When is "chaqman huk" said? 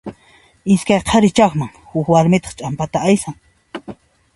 1.41-2.11